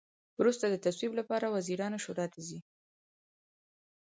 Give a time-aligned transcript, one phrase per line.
[0.39, 2.59] وروسته د تصویب لپاره وزیرانو شورا ته ځي.